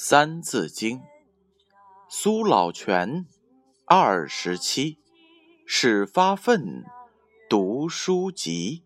[0.00, 1.00] 三字经》，
[2.08, 3.26] 苏老泉，
[3.84, 5.00] 二十七，
[5.66, 6.84] 始发愤，
[7.50, 8.84] 读书籍。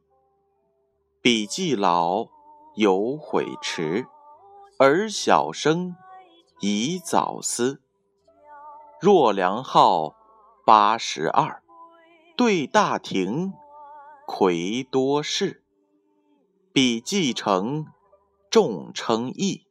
[1.21, 2.29] 笔记老，
[2.77, 4.07] 犹悔迟，
[4.79, 5.95] 儿小生，
[6.61, 7.83] 宜早思。
[8.99, 10.17] 若良号
[10.65, 11.63] 八十二，
[12.39, 13.53] 对大廷，
[14.27, 15.63] 魁多士。
[16.73, 17.85] 笔记成，
[18.49, 19.67] 众称义。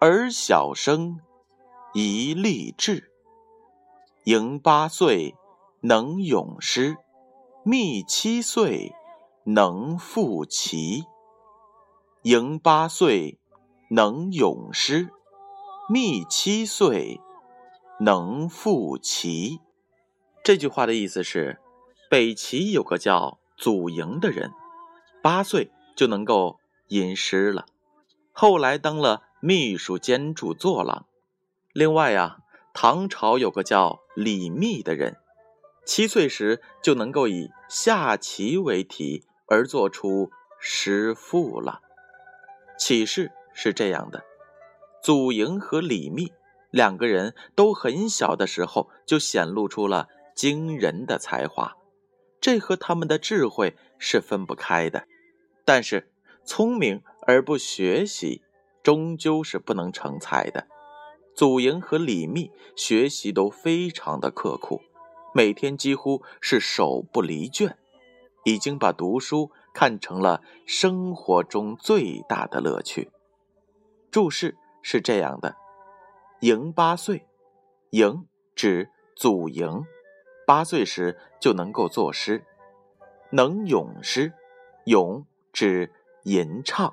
[0.00, 1.18] 儿小生，
[1.92, 3.10] 宜立志。
[4.26, 5.34] 迎八岁，
[5.80, 6.94] 能咏诗；
[7.64, 8.94] 觅七岁，
[9.42, 11.04] 能赋棋。
[12.22, 13.40] 迎八岁，
[13.90, 15.08] 能咏诗；
[15.88, 17.20] 觅七岁，
[17.98, 19.58] 能赋棋。
[20.44, 21.60] 这句话的意思是，
[22.08, 24.52] 北齐有个叫祖莹的人，
[25.20, 27.66] 八岁就能够吟诗了，
[28.30, 29.24] 后来当了。
[29.40, 31.06] 秘书监助作郎。
[31.72, 32.38] 另外呀，
[32.74, 35.16] 唐朝有个叫李密的人，
[35.84, 41.80] 七岁时就能够以下棋为题而做出诗赋了。
[42.76, 44.24] 启示是这样的：
[45.02, 46.32] 祖莹和李密
[46.70, 51.76] 两个人都很小的时候就显露出了惊人的才华，
[52.40, 55.06] 这和他们的智慧是分不开的。
[55.64, 56.10] 但是
[56.44, 58.42] 聪明而不学习。
[58.82, 60.66] 终究是不能成才的。
[61.34, 64.80] 祖莹和李密学习都非常的刻苦，
[65.32, 67.78] 每天几乎是手不离卷，
[68.44, 73.10] 已经把读书看成了生活中最大的乐趣。
[74.10, 75.54] 注释是这样的：
[76.40, 77.26] 莹八岁，
[77.90, 79.84] 莹指祖莹，
[80.44, 82.44] 八岁时就能够作诗，
[83.30, 84.32] 能咏诗，
[84.86, 85.92] 咏指
[86.24, 86.92] 吟唱。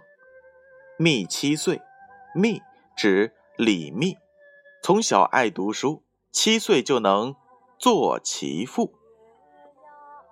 [0.98, 1.82] 密七岁，
[2.34, 2.62] 密
[2.96, 4.16] 指李密，
[4.82, 7.36] 从小爱读书，七岁就能
[7.78, 8.94] 做其父。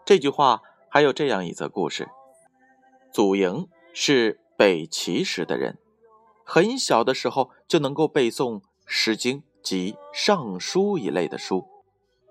[0.06, 2.08] 这句话还有这样一则故事：
[3.12, 5.80] 祖莹是北齐时的人，
[6.46, 11.68] 很小的时候就能够背诵《诗经》及《尚书》一类的书。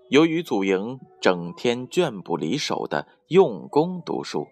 [0.08, 4.46] 由于祖莹整天倦不离手的用功读书，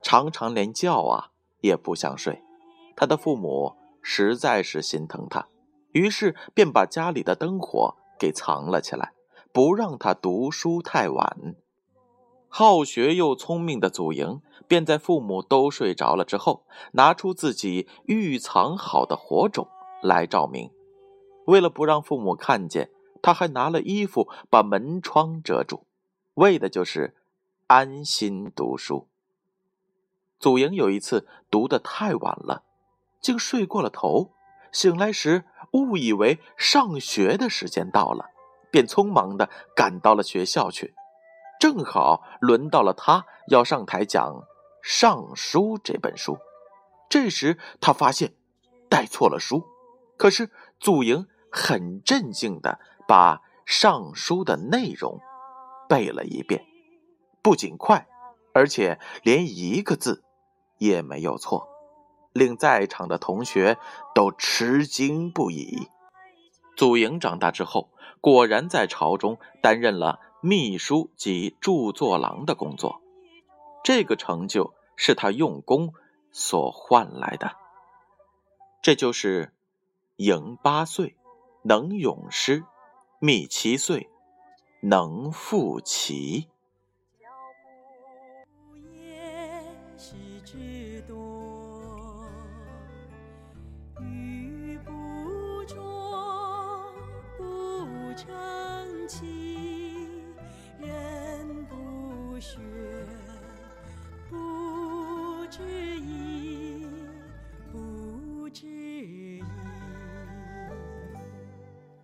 [0.00, 2.45] 常常连觉啊也不想睡。
[2.96, 5.46] 他的父母实在是心疼他，
[5.92, 9.12] 于是便把家里的灯火给藏了起来，
[9.52, 11.54] 不让他读书太晚。
[12.48, 19.68] 好学又聪明的祖莹，便在父母都睡着了之后，拿出自己预藏好的火种
[20.02, 20.70] 来照明。
[21.44, 22.90] 为了不让父母看见，
[23.20, 25.84] 他还拿了衣服把门窗遮住，
[26.34, 27.14] 为的就是
[27.66, 29.06] 安心读书。
[30.38, 32.62] 祖莹有一次读得太晚了。
[33.20, 34.32] 竟睡过了头，
[34.72, 38.30] 醒来时误以为上学的时间到了，
[38.70, 40.94] 便匆忙的赶到了学校去。
[41.58, 44.34] 正好轮到了他要上台讲
[44.82, 46.38] 《尚书》这本书。
[47.08, 48.34] 这时他发现
[48.88, 49.64] 带错了书，
[50.16, 52.78] 可是祖莹很镇静的
[53.08, 55.20] 把《尚书》的内容
[55.88, 56.64] 背了一遍，
[57.42, 58.06] 不仅快，
[58.52, 60.24] 而且连一个字
[60.78, 61.68] 也没有错。
[62.36, 63.78] 令在场的同学
[64.14, 65.88] 都吃惊不已。
[66.76, 67.88] 祖莹长大之后
[68.20, 73.00] 果然在朝中担任了秘书及著作郎的工作。
[73.82, 75.94] 这个成就是他用功
[76.30, 77.56] 所换来的。
[78.82, 79.54] 这就是
[80.16, 81.16] 莹八岁
[81.62, 82.64] 能咏诗
[83.18, 84.10] 密七岁
[84.82, 86.48] 能赋棋。